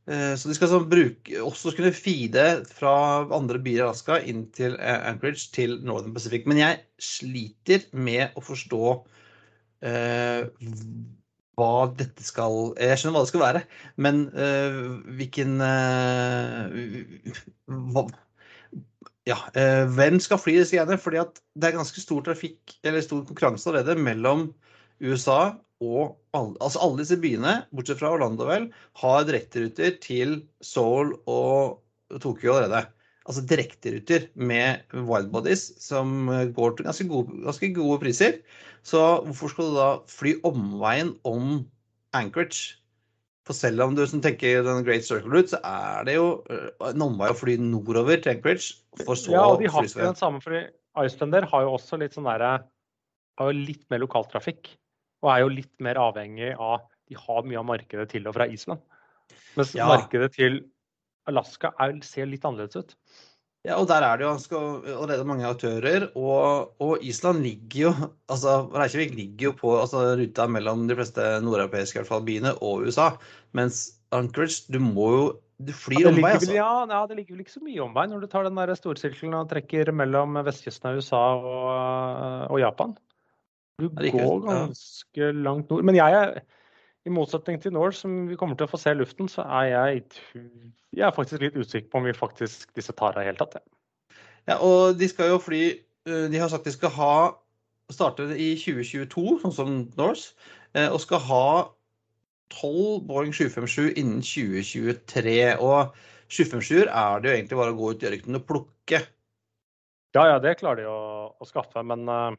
[0.08, 4.46] Eh, Så de skal sånn bruke, også kunne feede fra andre byer i Alaska inn
[4.56, 6.48] til eh, Anchorage til Northern Pacific.
[6.48, 8.84] Men jeg sliter med å forstå
[9.84, 10.48] eh,
[11.60, 13.62] hva dette skal Jeg skjønner hva det skal være,
[14.00, 14.80] men eh,
[15.20, 17.36] hvilken eh,
[17.92, 18.06] hva,
[19.28, 20.98] ja, eh, hvem skal fly disse greiene?
[21.00, 24.48] Fordi at det er ganske stor trafikk, eller stor konkurranse allerede mellom
[25.00, 28.68] USA og alle, altså alle disse byene, bortsett fra Orlando vel,
[29.00, 31.80] har direkteruter til Seoul og
[32.20, 32.88] Tokyo allerede.
[33.28, 38.40] Altså direkteruter med wildbodies som går til ganske gode, ganske gode priser.
[38.82, 41.64] Så hvorfor skal du da fly omveien om
[42.16, 42.79] Anchorage?
[43.50, 46.26] For selv om du tenker den Great Circle Route, så er det jo
[46.86, 50.18] en omvei å fly nordover til Anchorage, for så Ja, og de har ikke den
[50.20, 50.60] samme, fordi
[51.02, 52.60] Icelander har jo også litt sånn derre
[53.40, 54.68] Har jo litt mer lokaltrafikk.
[55.24, 58.46] Og er jo litt mer avhengig av De har mye av markedet til og fra
[58.46, 58.78] Island.
[59.58, 59.88] Mens Ja.
[59.88, 60.60] markedet til
[61.26, 62.94] Alaska er, ser litt annerledes ut.
[63.68, 66.06] Ja, og der er det jo ganske allerede mange aktører.
[66.16, 67.92] Og, og Island ligger jo
[68.32, 73.10] altså Reykjavik ligger jo på altså, ruta mellom de fleste nordeuropeiske fall, byene og USA.
[73.52, 73.82] Mens
[74.16, 75.24] Anchorage, du må jo
[75.60, 76.54] Du flyr Ja, omvei, altså.
[76.56, 79.36] ja, ja, det ligger vel ikke så mye omvei når du tar den der storsirkelen
[79.36, 81.66] og trekker mellom vestkysten av USA og,
[82.48, 82.94] og Japan.
[83.76, 85.84] Du går ganske langt nord.
[85.84, 86.40] Men jeg er,
[87.08, 89.68] i motsetning til Norse, som vi kommer til å få se i luften, så er
[89.70, 90.00] jeg,
[90.92, 93.40] jeg er faktisk litt usikker på om vi faktisk disse tar av i det hele
[93.40, 93.60] tatt.
[93.60, 93.76] Ja.
[94.48, 95.60] Ja, og de skal jo fly
[96.08, 97.14] øh, De har sagt de skal ha
[97.90, 100.36] starte i 2022, sånn som Norse,
[100.78, 101.46] eh, og skal ha
[102.54, 105.34] tolv Boeing 757 innen 2023.
[105.58, 105.96] Og
[106.30, 109.02] 757-er er det jo egentlig bare å gå ut i ørkenen og plukke.
[110.14, 111.00] ja, ja, det klarer de å,
[111.34, 112.30] å skaffe, men uh,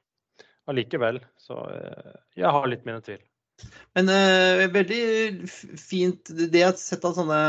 [1.37, 3.19] så uh, Jeg har litt mine tvil.
[3.97, 5.03] Men uh, veldig
[5.79, 7.39] fint Det jeg har sett av sånne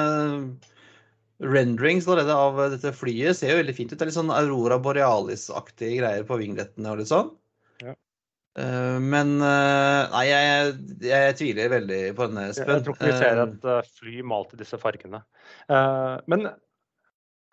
[1.43, 3.97] renderings allerede av dette flyet, ser jo veldig fint ut.
[3.99, 7.33] Det er litt sånn Aurora Borealis-aktige greier på vinglettene og litt sånn.
[7.83, 7.97] Ja.
[8.63, 10.77] Eh, men eh, nei, jeg,
[11.09, 12.77] jeg, tviler veldig på denne, Espen.
[12.77, 13.67] Jeg tror ikke vi ser et
[13.99, 15.25] fly malt i disse fargene.
[16.31, 16.47] Men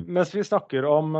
[0.05, 1.17] mens vi snakker om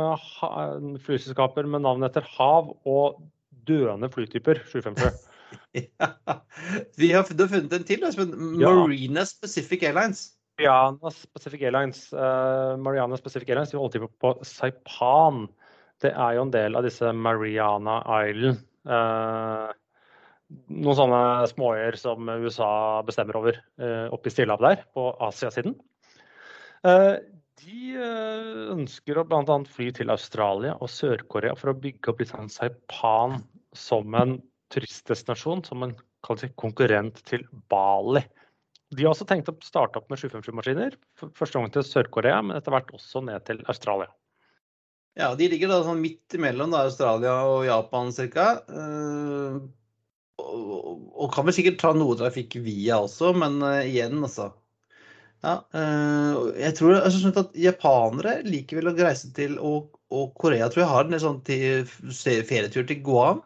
[1.02, 3.18] flyselskaper med navn etter hav og
[3.66, 5.26] døende flytyper, 757
[5.76, 6.10] ja.
[6.98, 8.36] Vi har, funnet en til, Espen.
[8.58, 10.28] Marina Specific Airlines.
[10.60, 12.12] Mariana Pacific Airlines.
[12.12, 15.46] Uh, Mariana Pacific Airlines vi holder til på Saipan.
[16.00, 18.60] Det er jo en del av disse Mariana Island.
[18.88, 19.70] Uh,
[20.50, 25.76] noen sånne småøyer som USA bestemmer over uh, oppe i Stillehavet der, på Asiasiden.
[26.84, 27.20] Uh,
[27.60, 27.92] de
[28.72, 29.56] ønsker å bl.a.
[29.68, 33.42] fly til Australia og Sør-Korea for å bygge opp litt sånn Saipan
[33.76, 34.38] som en
[34.74, 35.96] turistdestinasjon, som en
[36.60, 38.22] konkurrent til Bali.
[38.90, 40.96] De har også tenkt å starte opp med 757-maskiner.
[41.38, 44.10] Første gang til Sør-Korea, men etter hvert også ned til Australia.
[45.18, 48.48] Ja, De ligger da sånn midt imellom da, Australia og Japan ca.
[48.70, 49.60] Uh,
[50.40, 54.52] og, og, kan vel sikkert ta noe trafikk via også, men uh, igjen, altså.
[55.40, 60.68] Ja, uh, jeg tror altså, at japanere liker vel å reise til og, og, Korea
[60.68, 63.40] tror jeg har en sånn ferietur til Guam.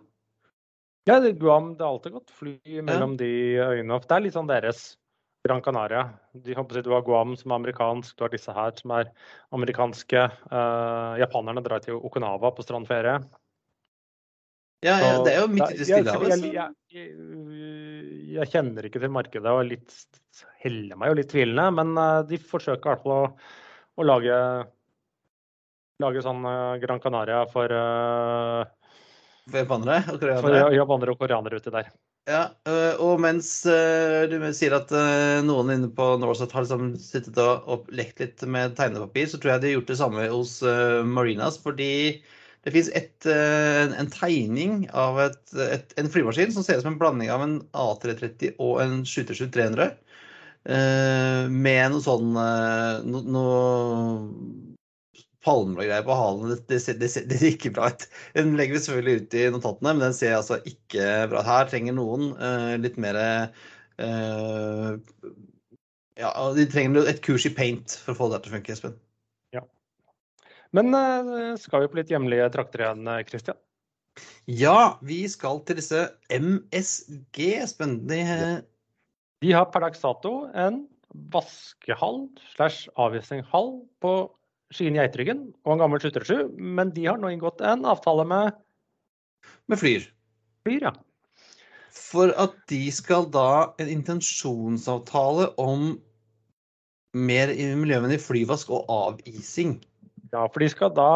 [1.05, 3.21] Ja, Guam det er alltid godt fly mellom ja.
[3.21, 3.99] de øyene.
[4.01, 4.85] Det er litt sånn deres
[5.45, 6.07] Gran Canaria.
[6.33, 9.11] De, du har Guam som er amerikansk, du har disse her som er
[9.53, 10.23] amerikanske.
[10.49, 13.19] Uh, japanerne drar til Okinawa på strandferie.
[14.85, 16.33] Ja, ja, det er jo midt i det Stillehavet.
[16.45, 19.93] Jeg, jeg, jeg, jeg, kjenner ikke til markedet og litt,
[20.65, 23.29] heller meg jo litt tvilende, men uh, de forsøker i hvert fall å,
[24.01, 24.39] å lage,
[26.05, 28.84] lage sånn uh, Gran Canaria for For
[29.53, 30.43] japanere og koreanere?
[30.43, 31.91] For japanere og koreanere uti der.
[32.25, 36.95] Ja, øh, og mens øh, du sier at øh, noen inne på Norset har liksom
[36.97, 40.55] sittet og lekt litt med tegnepapir, så tror jeg de har gjort det samme hos
[41.05, 41.61] Marinas.
[41.61, 42.23] Fordi
[42.65, 42.89] det fins
[43.29, 47.59] en tegning av et, et, en flymaskin som ser ut som en blanding av en
[47.77, 49.93] A330 og en 737-300.
[51.53, 54.73] Med noe sånn no, noe
[55.45, 56.53] palmer og greier på halen.
[56.55, 58.07] Det, det, det, det, ser ikke bra ut.
[58.37, 61.49] Den legger vi selvfølgelig ut i notatene, men den ser altså ikke bra ut.
[61.49, 64.95] Her trenger noen uh, litt mer uh,
[66.21, 68.97] Ja, de trenger et kurs i paint for å få det til å funke, Espen.
[69.57, 69.65] Ja.
[70.77, 73.61] Men uh, skal vi på litt hjemlige trakter igjen, Christian?
[74.47, 77.99] Ja, vi skal til disse MSG, Espen.
[78.09, 78.21] De,
[79.43, 80.85] de har per dags dato en
[81.35, 84.15] vaskehall slash avvisningshall på
[84.75, 88.61] Skien Geitryggen og en gammel 737, men de har nå inngått en avtale med
[89.71, 90.07] Med Flyr.
[90.67, 90.93] Flyr, ja.
[91.95, 95.95] For at de skal da en intensjonsavtale om
[97.15, 99.77] mer miljøvennlig flyvask og avising.
[100.33, 101.09] Ja, for de skal da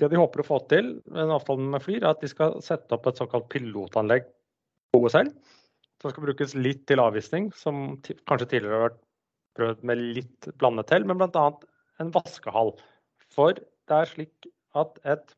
[0.00, 2.96] Det de håper å få til en avtale med Flyr, er at de skal sette
[2.96, 4.26] opp et såkalt pilotanlegg
[4.90, 5.30] på OSL.
[6.02, 8.98] Som skal brukes litt til avvisning, som kanskje tidligere har vært
[9.54, 11.44] prøvd med litt blandet til, men bl.a
[12.02, 12.74] en vaskehall.
[13.34, 15.34] For det er slik at et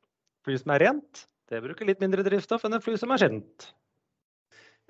[0.46, 3.70] fly som er rent, det bruker litt mindre drivstoff enn et fly som er skittent.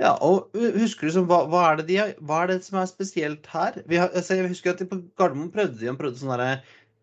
[0.00, 1.96] Ja, og husker du som, hva, hva, er de,
[2.28, 3.78] hva, er det som er spesielt her?
[3.88, 6.34] Har, altså, jeg husker at de på Gardermoen prøvde de prøvde sånn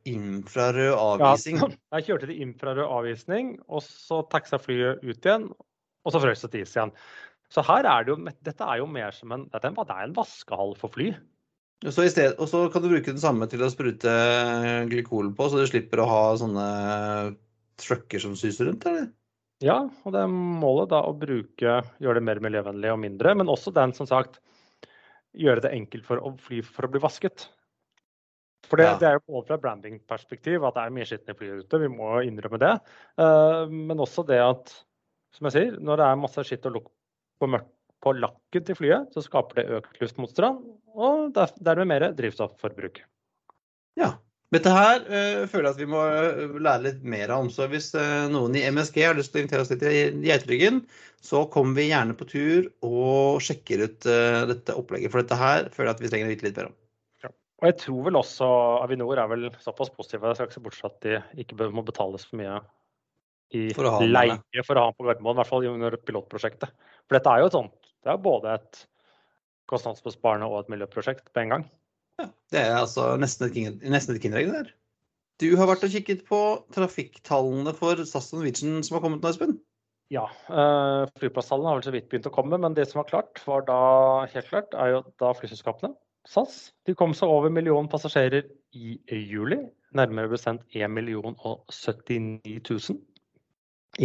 [0.09, 1.61] infrarød avvisning.
[1.61, 5.47] Ja, jeg kjørte de infrarød avvisning, og så taxa flyet ut igjen,
[6.03, 6.93] og så frøs det til is igjen.
[7.53, 10.75] Så her er det jo, dette er jo mer som en, det er en vaskehall
[10.77, 11.11] for fly.
[11.83, 14.11] Så sted, og så kan du bruke den samme til å sprute
[14.87, 16.67] glykol på, så du slipper å ha sånne
[17.81, 19.09] trucker som suser rundt, eller?
[19.63, 23.51] Ja, og det er målet da å bruke, gjøre det mer miljøvennlig og mindre, men
[23.51, 24.39] også den som sagt
[25.33, 27.47] gjøre det enkelt for å fly for å bli vasket.
[28.69, 28.97] For det, ja.
[28.99, 32.15] det er jo både fra branding-perspektiv at det er mye skitne fly ute, vi må
[32.23, 32.73] innrømme det.
[33.19, 34.75] Uh, men også det at,
[35.35, 36.93] som jeg sier, når det er masse skitt og lukt
[37.41, 37.71] på mørkt
[38.03, 40.61] på lakken til flyet, så skaper det økt luftmotstand
[40.93, 43.01] og dermed mer drivstofforbruk.
[43.99, 44.15] Ja.
[44.53, 47.47] Dette her uh, føler jeg at vi må eh, lære litt mer om.
[47.49, 50.83] Så hvis uh, noen i MSG har lyst til å invitere oss litt til Geitryggen,
[51.25, 55.09] så kommer vi gjerne på tur og sjekker ut uh, dette opplegget.
[55.09, 56.77] For dette her føler jeg at vi trenger å vite litt mer om.
[57.25, 57.33] Ja.
[57.63, 58.51] Og jeg tror vel også
[58.83, 61.85] Avinor er vel såpass positive jeg skal ikke se bort fra at de ikke må
[61.87, 62.61] betales for mye
[63.53, 66.77] i for leie for å ha den på Gardermoen, i hvert fall under pilotprosjektet.
[67.07, 68.83] For dette er jo et sånt det er både et
[69.71, 71.67] kostnadsbesparende og et miljøprosjekt på en gang.
[72.21, 74.71] Ja, Det er altså nesten et, nesten et Kinderegg der.
[75.41, 76.39] Du har vært og kikket på
[76.75, 79.57] trafikktallene for SAS og Norwegian som har kommet nå, Espen?
[80.13, 83.41] Ja, øh, flyplasstallene har vel så vidt begynt å komme, men det som var klart,
[83.47, 83.79] var da
[84.29, 85.95] helt klart, er jo da flyselskapene,
[86.29, 88.45] SAS, de kom seg over millionen passasjerer
[88.77, 89.57] i juli.
[89.97, 93.01] Nærmere bestemt 1 million og 79 000,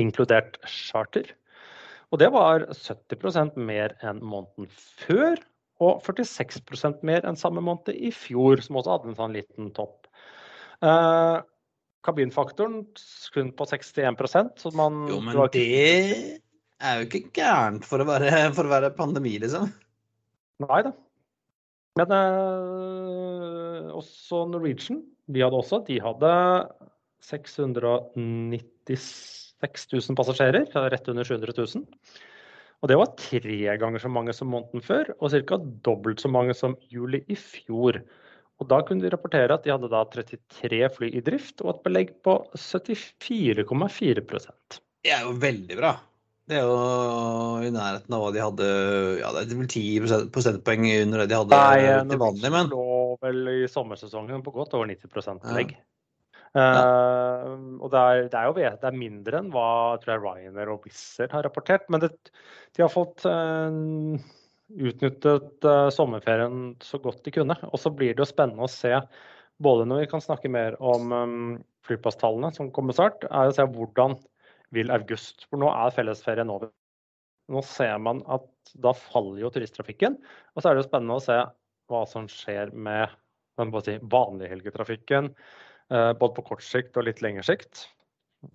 [0.00, 1.30] inkludert charter.
[2.08, 5.36] Og det var 70% mer enn måneden før,
[5.84, 10.08] og 46% mer enn samme måned i fjor, som også hadde en sånn liten topp.
[10.82, 11.36] Eh,
[12.06, 12.80] kabinfaktoren
[13.34, 15.66] kun på 61% så man Jo, men det
[16.78, 19.64] er jo ikke gærent for å være, for å være pandemi, liksom.
[20.64, 20.92] Nei da.
[21.98, 26.30] Men eh, også Norwegian, de hadde også De hadde
[27.26, 31.84] 696 000 passasjerer, rett under 700 000.
[32.78, 35.56] Og det var tre ganger så mange som måneden før, og ca.
[35.86, 37.94] dobbelt så mange som juli i fjor.
[38.58, 41.84] Og da kunne de rapportere at de hadde da 33 fly i drift og et
[41.86, 45.92] belegg på 74,4% Det er jo veldig bra.
[46.48, 48.66] Det er jo i nærheten av hva de hadde
[49.20, 50.00] Ja, det er vel 10
[50.32, 52.86] prosentpoeng under det de hadde Nei, til vanlig, men lå
[53.22, 55.70] vel i sommersesongen på godt over 90% belegg.
[56.58, 59.68] Uh, og det er, det er, jo det er mindre enn hva
[60.02, 61.86] tror jeg Ryanair og Wizz har rapportert.
[61.92, 62.12] Men det,
[62.76, 64.18] de har fått uh,
[64.68, 67.58] utnyttet uh, sommerferien så godt de kunne.
[67.70, 68.94] Og så blir det jo spennende å se,
[69.62, 71.38] både når vi kan snakke mer om um,
[71.88, 74.18] flyplasstallene som kommer snart, er å se hvordan
[74.76, 75.46] vil august.
[75.48, 76.72] For nå er fellesferien over.
[77.48, 78.44] Nå ser man at
[78.76, 80.18] da faller jo turisttrafikken.
[80.52, 81.38] Og så er det jo spennende å se
[81.88, 83.08] hva som skjer med
[83.86, 85.32] si, vanlighelgetrafikken.
[85.32, 87.86] Eh, både på kort sikt og litt lengre sikt.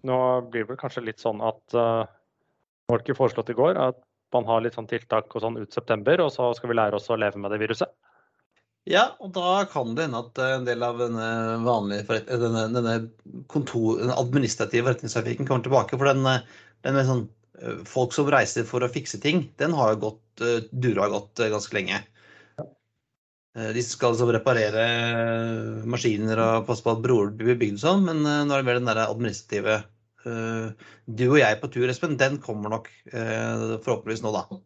[0.07, 0.17] Nå
[0.53, 2.05] blir det kanskje litt sånn at uh,
[2.91, 3.99] det ikke foreslått i går at
[4.33, 7.11] man har litt sånn tiltak og sånn ut september, og så skal vi lære oss
[7.13, 7.91] å leve med det viruset.
[8.89, 11.27] Ja, og da kan det hende at en del av denne
[11.63, 12.95] vanlige denne, denne
[13.51, 15.99] kontor, den administrative forretningstrafikken kommer tilbake.
[15.99, 16.25] For den,
[16.83, 17.23] den med sånn
[17.87, 20.43] folk som reiser for å fikse ting, den har jo gått,
[20.73, 22.01] dura gått ganske lenge.
[23.53, 24.83] De skal altså reparere
[25.85, 28.89] maskiner og passe på at broren blir bygd sånn, men nå er det mer den
[28.89, 29.75] der administrative
[30.23, 34.61] Du og jeg på tur, Espen, den kommer nok forhåpentligvis nå, da.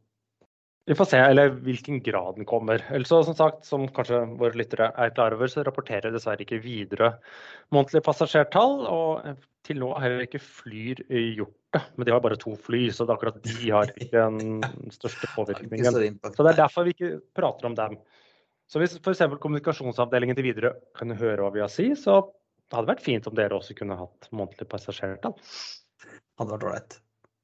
[0.88, 2.80] Vi får se eller hvilken grad den kommer.
[2.90, 6.62] Eller så, som sagt, som kanskje våre lyttere er klar over, så rapporterer dessverre ikke
[6.64, 7.10] videre
[7.76, 8.86] månedlige passasjertall.
[8.88, 11.82] Og til nå har heller ikke Flyr gjort det.
[11.98, 15.28] Men de har bare to fly, så det er akkurat de har ikke den største
[15.36, 15.92] påvirkningen.
[16.24, 18.00] Så det er derfor vi ikke prater om dem.
[18.68, 19.24] Så hvis f.eks.
[19.40, 22.20] kommunikasjonsavdelingen til Widerøe kunne høre hva vi har å si, så
[22.74, 25.38] hadde det vært fint om dere også kunne hatt månedlige passasjertall.
[26.38, 26.98] Hadde vært ålreit.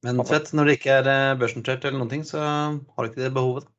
[0.04, 3.22] Men fett, når det ikke er eh, børsnotert eller noen ting, så har du ikke
[3.22, 3.70] det behovet.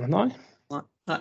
[0.00, 0.30] Nei.
[0.72, 0.80] Nei.
[1.10, 1.18] Nei.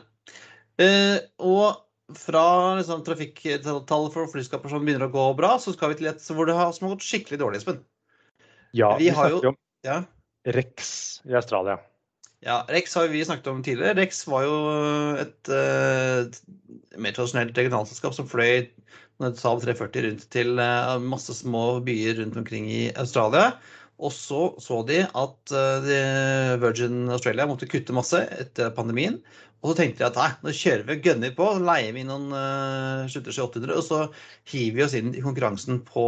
[0.80, 2.46] Eh, og fra
[2.78, 6.48] liksom, trafikktall for flyskaper som begynner å gå bra, så skal vi til et hvor
[6.48, 7.84] det har, som har gått skikkelig dårlig, Espen.
[8.78, 10.00] Ja, vi, vi snakker jo om ja.
[10.56, 10.94] Rex
[11.28, 11.82] i Australia.
[12.48, 13.98] Ja, Rex har vi snakket om tidligere.
[14.00, 14.58] Rex var jo
[15.20, 16.30] et uh,
[16.96, 22.38] mer tradisjonelt regionalselskap som fløy et Saab 340 rundt til uh, masse små byer rundt
[22.40, 23.58] omkring i Australia.
[23.98, 29.20] Og så så de at uh, Virgin Australia måtte kutte masse etter pandemien.
[29.60, 32.32] Og så tenkte de at nei, nå kjører vi og gønner på, leier vi noen
[32.32, 34.04] uh, 800 og så
[34.54, 36.08] hiver vi oss inn i konkurransen på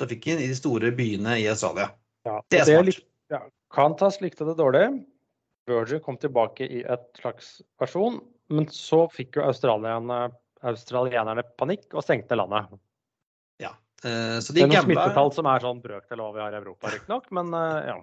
[0.00, 1.90] trafikken i de store byene i Australia.
[2.24, 2.92] Ja, det er smart.
[2.94, 4.86] Litt, ja, Qantas likte det dårlig.
[5.68, 8.18] Virgin kom tilbake i et slags versjon,
[8.52, 10.32] men så fikk jo australienerne,
[10.66, 12.72] australienerne panikk og stengte landet.
[13.62, 16.44] Ja, uh, så de det er noen smittetall som er sånn brøkdel av hva vi
[16.44, 18.00] har i Europa, riktignok, men uh, ja.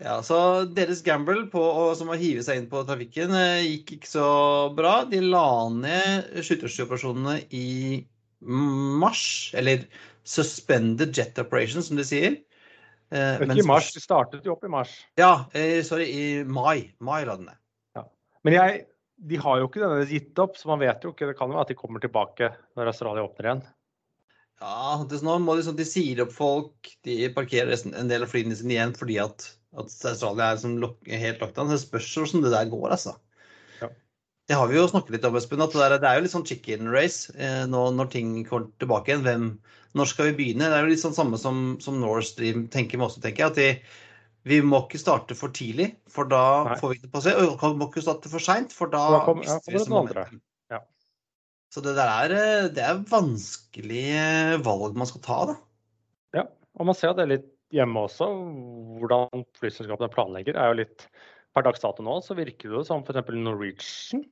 [0.00, 1.62] Ja, så Deres gamble på
[1.98, 3.34] som å hive seg inn på trafikken
[3.66, 4.28] gikk ikke så
[4.72, 5.02] bra.
[5.04, 8.00] De la ned skytterstyoperasjonene i
[8.40, 9.84] mars, eller
[10.24, 12.38] suspended jet operation, som de sier.
[13.10, 14.92] Eh, ikke i mars, de startet jo opp i mars.
[15.18, 16.92] Ja, eh, sorry, i mai.
[17.02, 17.60] Mai la den ned.
[17.98, 18.06] Ja.
[18.46, 18.80] Men jeg,
[19.30, 21.28] de har jo ikke denne gitt opp, så man vet jo ikke.
[21.30, 23.64] Det kan jo være at de kommer tilbake når Australia åpner igjen.
[24.60, 28.30] Ja, det, nå må de, sånn, de sier opp folk, de parkerer en del av
[28.30, 31.70] flyene sine igjen fordi at at Australia er som lok helt lockdown.
[31.70, 33.14] Det spørs hvordan det der går, altså.
[33.80, 33.90] Ja.
[34.50, 35.62] Det har vi jo snakket litt om, Espen.
[35.62, 38.70] at det, der, det er jo litt sånn chicken race eh, nå, når ting kommer
[38.82, 39.26] tilbake igjen.
[39.26, 39.46] Hvem,
[39.98, 40.68] når skal vi begynne?
[40.70, 43.50] Det er jo litt sånn samme som, som Nord Stream tenker vi også, tenker jeg.
[43.50, 43.96] At de,
[44.50, 46.76] vi må ikke starte for tidlig, for da Nei.
[46.80, 47.40] får vi ikke seg.
[47.42, 50.42] Og vi må ikke starte for seint, for da, da kom, mister vi momentum.
[50.72, 50.82] Ja.
[51.74, 55.58] Så det der er, det er vanskelige valg man skal ta, da.
[56.38, 56.46] Ja,
[56.78, 58.26] og man ser det litt hjemme også,
[59.02, 61.06] hvordan flyselskapene planlegger, er jo litt
[61.50, 63.32] Per dags dato nå så virker det som f.eks.
[63.34, 64.22] Norwegian.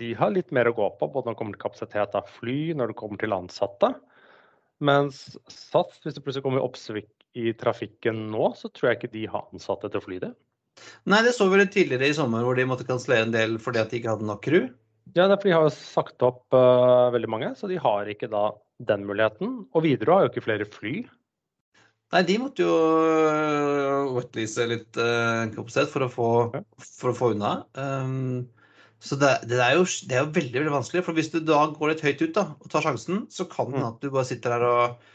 [0.00, 2.56] De har litt mer å gå på, både når det kommer til kapasitet av fly,
[2.74, 3.92] når det kommer til ansatte.
[4.84, 9.24] Mens SAS, hvis det plutselig kommer oppsving i trafikken nå, så tror jeg ikke de
[9.32, 10.32] har ansatte til å fly det.
[11.08, 13.80] Nei, det så vi litt tidligere i sommer hvor de måtte kansellere en del fordi
[13.80, 14.66] at de ikke hadde nok crew.
[15.14, 18.28] Ja, det fordi de har jo sagt opp uh, veldig mange, så de har ikke
[18.32, 18.50] da
[18.88, 19.62] den muligheten.
[19.72, 20.96] Og Widerøe har jo ikke flere fly.
[22.14, 22.74] Nei, de måtte jo
[24.14, 26.28] wetlease litt uh, kapasitet for å få,
[26.84, 27.54] for å få unna.
[27.78, 28.44] Um,
[29.06, 31.04] så det, det, er jo, det, er jo, veldig veldig vanskelig.
[31.06, 33.82] For hvis du da går litt høyt ut da, og tar sjansen, så kan det
[33.82, 33.86] mm.
[33.86, 35.12] at du bare sitter der og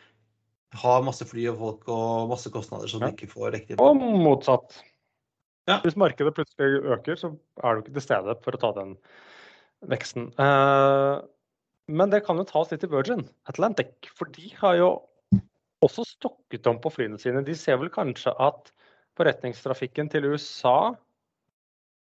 [0.81, 3.09] har masse fly og folk og masse kostnader som ja.
[3.09, 4.79] du ikke får riktig Og motsatt.
[5.69, 5.81] Ja.
[5.83, 8.95] Hvis markedet plutselig øker, så er du ikke til stede for å ta den
[9.91, 10.31] veksten.
[10.39, 11.19] Uh,
[11.91, 14.91] men det kan jo tas litt i Virgin Atlantic, for de har jo
[15.85, 17.43] også stokket om på flyene sine.
[17.45, 18.71] De ser vel kanskje at
[19.19, 20.93] forretningstrafikken til USA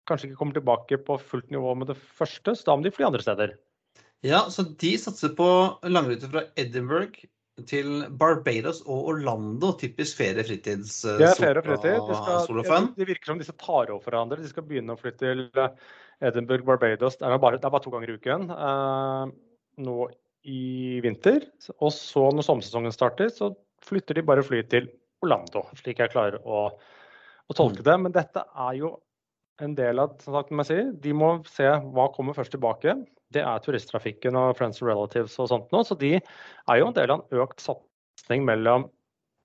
[0.09, 3.07] kanskje ikke kommer tilbake på fullt nivå med det første, så da må de fly
[3.09, 3.55] andre steder.
[4.23, 5.47] Ja, så de satser på
[5.91, 7.25] langruter fra Edinburgh
[7.69, 9.73] til Barbados og Orlando.
[9.79, 11.99] Typisk ferie- fritids Det er ferie og fritid.
[12.09, 12.17] De,
[12.63, 14.41] skal, det virker som disse tar over hverandre.
[14.41, 15.75] De skal begynne å fly til eh,
[16.23, 17.19] Edinburgh, Barbados.
[17.21, 18.49] Det er bare, det er bare to ganger i uken.
[18.57, 19.35] eh,
[19.83, 19.99] nå
[20.49, 21.47] i vinter.
[21.79, 23.53] Og så når sommersesongen starter, så
[23.87, 24.89] flytter de bare flyet til
[25.23, 26.65] Orlando, slik jeg klarer å,
[27.47, 27.87] å tolke mm.
[27.87, 27.97] det.
[28.07, 28.97] Men dette er jo
[29.61, 32.97] en del av sagt, sier, De må se hva kommer først tilbake.
[33.33, 35.83] Det er turisttrafikken og friends and relatives og sånt nå.
[35.85, 38.89] Så de er jo en del av en økt satsing mellom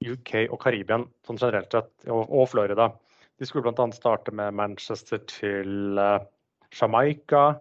[0.05, 2.91] UK og Karibia sånn generelt sett, og, og Florida.
[3.37, 3.87] De skulle bl.a.
[3.93, 6.21] starte med Manchester til uh,
[6.73, 7.59] Jamaica.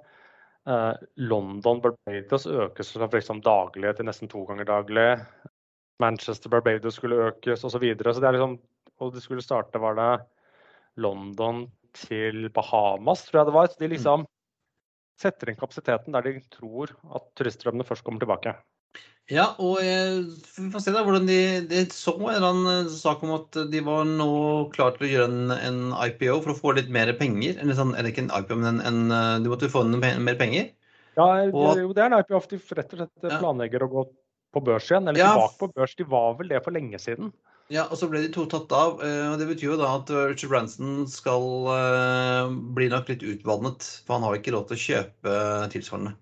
[0.67, 5.09] Uh, London Barbados økes fra liksom daglig til nesten to ganger daglig.
[6.03, 7.77] Manchester Barbados skulle økes osv.
[7.77, 8.13] Så, videre.
[8.13, 8.59] så det er liksom,
[9.01, 10.11] og de skulle starte var det
[11.01, 11.67] London
[12.05, 13.69] til Bahamas, tror jeg det var.
[13.73, 14.25] Så de liksom
[15.21, 18.57] setter inn kapasiteten der de tror at turiststrømmene først kommer tilbake.
[19.27, 23.33] Ja, og vi får se da hvordan de, de så en eller annen sak om
[23.35, 24.29] at de var nå
[24.75, 25.81] klare til å gjøre en, en,
[26.13, 27.57] IPO for å få litt mer penger.
[27.59, 30.71] Eller, sånn, eller ikke en IPO, men en, en, de måtte få inn mer penger.
[31.17, 32.45] Ja, og, jo, det er en IPO.
[32.53, 34.07] De rett og slett planlegger å gå
[34.55, 35.11] på børs igjen.
[35.11, 35.33] Eller ja.
[35.35, 35.99] tilbake på børs.
[35.99, 37.35] De var vel det for lenge siden.
[37.73, 39.01] Ja, og så ble de to tatt av.
[39.03, 43.89] Eh, og Det betyr jo da at Richard Branson skal uh, bli nok litt utvannet.
[44.07, 45.35] For han har ikke lov til å kjøpe
[45.75, 46.15] tilsvarende.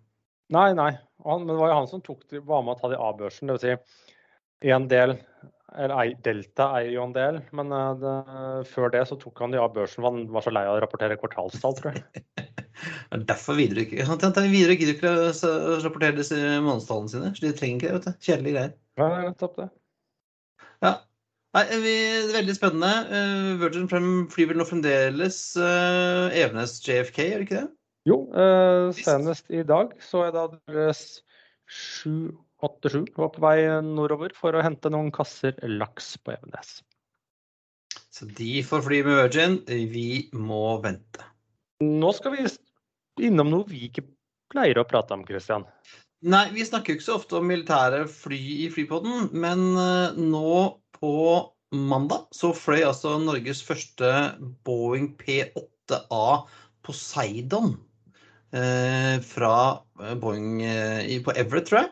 [0.55, 0.93] Nei, nei.
[1.25, 3.53] Han, men det var jo han som tok, var med å ta de A-børsen.
[3.53, 3.65] Dvs.
[3.65, 5.19] Si, en del
[5.75, 8.13] eller Delta eier jo en del, men det,
[8.71, 10.05] før det så tok han de av børsen.
[10.07, 12.25] Han var så lei av å rapportere kvartalstall, tror jeg.
[12.75, 15.51] Det er derfor Widerøe ikke Widerøe gidder ikke å
[15.85, 17.31] rapportere disse månedstallene sine.
[17.37, 17.95] så De trenger ikke det.
[17.95, 18.25] vet du.
[18.27, 18.73] Kjedelige greier.
[18.99, 19.69] Ja, nettopp det.
[20.83, 20.93] Ja.
[21.55, 21.95] Nei, vi,
[22.35, 22.93] Veldig spennende.
[23.11, 23.87] Uh, Virgin
[24.33, 27.69] flyr vel nå fremdeles uh, Evenes JFK, gjør det ikke det?
[28.11, 31.23] Jo, uh, senest i dag så er da deres
[31.71, 36.81] 787 var på vei nordover for å hente noen kasser laks på Evenes.
[38.15, 39.59] Så de får fly med Virgin,
[39.95, 41.23] vi må vente.
[41.83, 42.51] Nå skal vi
[43.31, 44.09] innom noe vi ikke
[44.51, 45.67] pleier å prate om, Christian.
[46.25, 49.67] Nei, vi snakker jo ikke så ofte om militære fly i Flypodden, men
[50.19, 50.55] nå
[51.05, 51.15] på
[51.77, 54.11] mandag så fløy altså Norges første
[54.65, 56.45] Boeing P8A
[56.85, 57.77] Poseidon
[58.55, 59.55] Eh, fra
[60.01, 61.89] eh, Boeing eh, på Everett, tror jeg.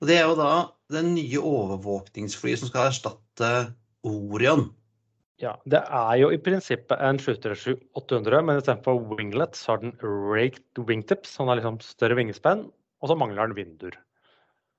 [0.00, 0.50] Og Det er jo da
[0.90, 3.50] det nye overvåkningsflyet som skal erstatte
[4.06, 4.68] Orion.
[5.42, 10.82] Ja, Det er jo i prinsippet en 737-800, men istedenfor winglet så har den raked
[10.86, 11.34] wingtips.
[11.40, 12.68] Han har liksom større vingespenn,
[13.00, 13.98] og så mangler den vinduer.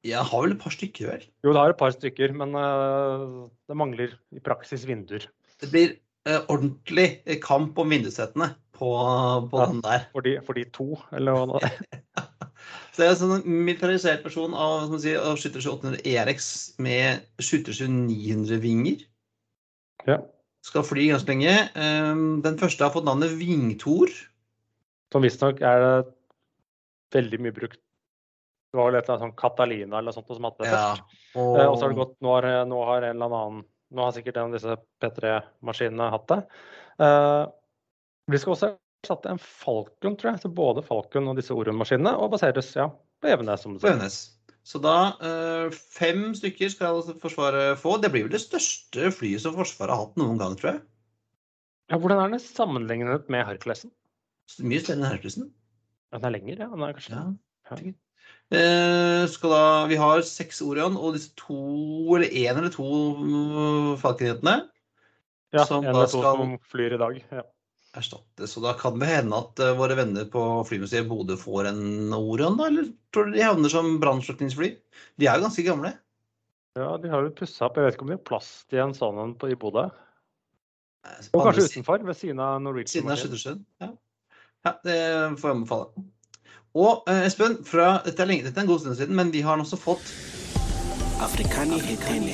[0.07, 1.25] Ja, har vel et par stykker, vel?
[1.45, 5.27] Jo, det har et par stykker, men uh, det mangler i praksis vinduer.
[5.61, 5.91] Det blir
[6.25, 8.89] uh, ordentlig kamp om vindussettene på,
[9.51, 10.07] på ja, den der.
[10.15, 11.71] For de, for de, to, eller hva det
[12.91, 16.49] Så det er en sånn militarisert person av, som sier, av Skytter 800 ERX
[16.83, 19.05] med Skytter 900 vinger.
[20.09, 20.17] Ja.
[20.65, 21.53] Skal fly ganske lenge.
[21.77, 24.11] Um, den første har fått navnet Vingtor.
[25.13, 25.85] Som visstnok er
[27.15, 27.79] veldig mye brukt.
[28.71, 30.81] Det var vel et eller annet sånn Catalina eller noe sånt som hadde det ja.
[30.81, 31.15] først.
[31.35, 31.55] Og...
[31.59, 34.13] Eh, og så har det gått Nå har, nå har en eller annen Nå har
[34.15, 36.37] sikkert en av disse P3-maskinene hatt det.
[37.03, 37.43] Uh,
[38.31, 40.41] vi skal også erstatte en Falcon, tror jeg.
[40.45, 42.13] Så både Falcon og disse Orion-maskinene.
[42.15, 42.85] Og baseres ja,
[43.19, 43.65] på Evenes.
[43.65, 44.05] som du sier.
[44.63, 47.97] Så da eh, fem stykker skal Forsvaret få.
[47.99, 50.83] Det blir vel det største flyet som Forsvaret har hatt noen gang, tror jeg.
[51.91, 53.91] Ja, Hvordan er den sammenlignet med Herculesen?
[54.63, 55.49] Mye større enn Herculesen.
[56.15, 56.69] Den er lenger, ja.
[56.71, 57.17] Den er kanskje...
[57.17, 57.91] Ja.
[58.51, 61.61] Eh, da, vi har seks Orion og disse to,
[62.17, 62.87] eller én eller to
[63.21, 64.57] mm, Falkenhetene.
[65.55, 66.39] Ja, en eller to skal...
[66.41, 67.23] som flyr i dag.
[67.31, 67.47] ja
[67.91, 68.47] Erstatte.
[68.47, 72.55] Så da kan det hende at uh, våre venner på flymuseet Bodø får en Orion,
[72.59, 72.69] da?
[72.71, 74.69] Eller tror du de havner som brannslukningsfly?
[75.19, 75.91] De er jo ganske gamle.
[76.79, 77.75] Ja, de har jo pussa opp.
[77.75, 79.89] Jeg vet ikke om de har plass til en sånn i Bodø.
[81.35, 82.93] Og kanskje utenfor, ved siden av Norwegian.
[82.93, 83.91] Siden av Skyttersund, ja.
[84.67, 84.73] ja.
[84.85, 84.97] Det
[85.41, 86.05] får jeg anbefale.
[86.71, 89.43] Og uh, Espen, fra, dette, er lenge, dette er en god stund siden, men vi
[89.43, 90.13] har også fått
[91.21, 92.31] Afrikani hetene.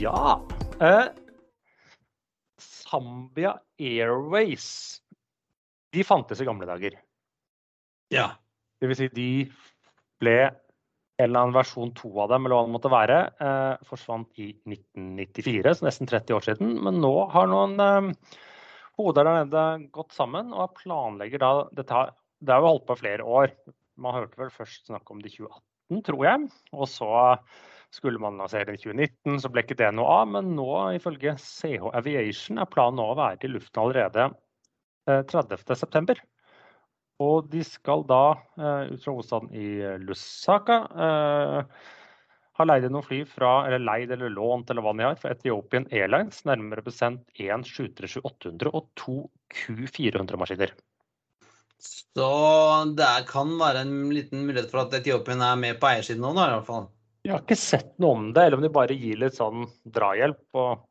[0.00, 0.40] Ja.
[0.80, 1.06] Eh,
[2.60, 5.00] Zambia Airways.
[5.92, 6.96] De fantes i gamle dager.
[8.12, 8.30] Ja.
[8.80, 9.28] Det vil si, de
[10.22, 14.40] ble en eller annen versjon to av dem, eller hva det måtte være, eh, forsvant
[14.42, 16.74] i 1994, så nesten 30 år siden.
[16.84, 18.32] Men nå har noen eh,
[18.98, 19.64] hoder der nede
[19.94, 22.02] gått sammen og planlegger da dette
[22.44, 23.54] Det har jo holdt på flere år.
[23.96, 26.48] Man hørte vel først snakk om det i 2018, tror jeg.
[26.74, 27.10] Og så
[27.94, 30.28] skulle man lansere det i 2019, så ble ikke det noe av.
[30.34, 30.68] Men nå,
[30.98, 34.28] ifølge CH Aviation, er planen nå å være i luften allerede
[35.08, 36.18] eh, 30.9.
[37.24, 38.24] Og de skal da,
[38.58, 39.68] eh, ut fra hovedstaden i
[40.02, 40.80] Lusaka,
[42.54, 45.34] eh, ha leid noen fly fra, eller leid eller lånt eller hva de har, fra
[45.34, 49.16] Ethiopian Airlines, nærmere bestemt én 737-800 og to
[49.54, 50.74] Q400-maskiner.
[51.84, 52.28] Så
[52.96, 56.46] det kan være en liten mulighet for at Etiopien er med på eiersiden nå, da,
[56.48, 56.88] i hvert fall.
[57.24, 60.60] Jeg har ikke sett noe om det, eller om de bare gir litt sånn drahjelp
[60.60, 60.84] og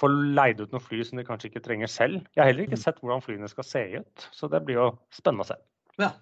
[0.00, 2.24] får leid ut noen fly som de kanskje ikke trenger selv.
[2.36, 5.46] Jeg har heller ikke sett hvordan flyene skal se ut, så det blir jo spennende
[5.46, 5.58] å se.
[6.00, 6.12] Ja.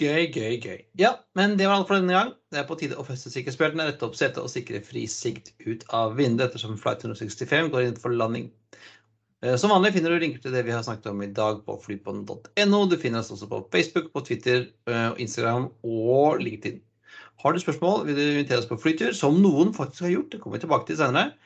[0.00, 0.78] Gøy, gøy, gøy.
[0.98, 2.32] Ja, men det var alt for denne gang.
[2.50, 5.84] Det er på tide å feste sikkerhetsbeltene, rette opp setet og sikre fri sikt ut
[5.94, 8.48] av vinduet ettersom flight 165 går inn for landing.
[9.44, 11.78] Eh, Som vanlig finner du linker til det vi har snakket om i dag på
[11.84, 12.80] flypodden.no.
[12.90, 16.82] Du finner oss også på Facebook, på Twitter, eh, Instagram og LinkedIn.
[17.44, 20.40] Har du spørsmål, vil du invitere oss på flytur, som noen faktisk har gjort, det
[20.42, 21.36] kommer vi tilbake til senere,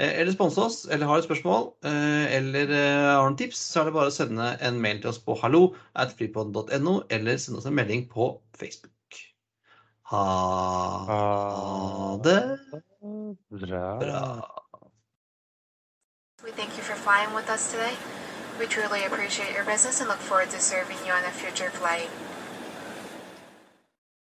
[0.00, 3.90] eller sponse oss, eller har et spørsmål, eh, eller eh, har noen tips, så er
[3.90, 7.68] det bare å sende en mail til oss på hallo at freepod.no, eller sende oss
[7.68, 9.20] en melding på Facebook.
[10.10, 10.24] Ha
[12.24, 12.40] det
[13.50, 14.24] bra.
[16.42, 17.94] We thank you for flying with us today.
[18.58, 22.10] We truly appreciate your business and look forward to serving you on a future flight.